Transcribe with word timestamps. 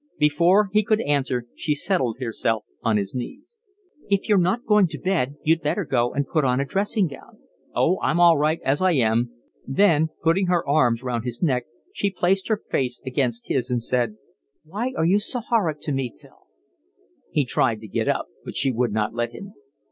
Before 0.17 0.69
he 0.73 0.81
could 0.83 0.99
answer 1.01 1.45
she 1.53 1.75
settled 1.75 2.17
herself 2.19 2.65
on 2.81 2.97
his 2.97 3.13
knees. 3.13 3.59
"If 4.09 4.27
you're 4.27 4.39
not 4.39 4.65
going 4.65 4.87
to 4.87 4.97
bed 4.97 5.35
you'd 5.43 5.61
better 5.61 5.85
go 5.85 6.11
and 6.11 6.25
put 6.27 6.43
on 6.43 6.59
a 6.59 6.65
dressing 6.65 7.05
gown." 7.05 7.37
"Oh, 7.75 7.99
I'm 8.01 8.19
all 8.19 8.35
right 8.35 8.59
as 8.65 8.81
I 8.81 8.93
am." 8.93 9.29
Then 9.67 10.09
putting 10.23 10.47
her 10.47 10.67
arms 10.67 11.03
round 11.03 11.23
his 11.23 11.43
neck, 11.43 11.67
she 11.93 12.09
placed 12.09 12.47
her 12.47 12.63
face 12.71 12.99
against 13.05 13.47
his 13.49 13.69
and 13.69 13.79
said: 13.79 14.17
"Why 14.63 14.91
are 14.97 15.05
you 15.05 15.19
so 15.19 15.39
horrid 15.39 15.81
to 15.81 15.91
me, 15.91 16.11
Phil?" 16.19 16.47
He 17.29 17.45
tried 17.45 17.79
to 17.81 17.87
get 17.87 18.07
up, 18.07 18.25
but 18.43 18.55
she 18.57 18.71
would 18.71 18.91
not 18.91 19.13
let 19.13 19.33
him. 19.33 19.53